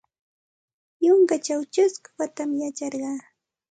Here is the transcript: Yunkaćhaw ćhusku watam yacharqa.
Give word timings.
Yunkaćhaw 1.05 1.61
ćhusku 1.73 2.09
watam 2.17 2.49
yacharqa. 2.61 3.11